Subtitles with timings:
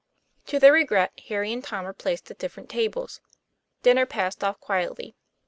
[0.47, 3.21] To their regret, Harry and Tom were placed at different tables.
[3.83, 5.15] Dinner passed off quietly.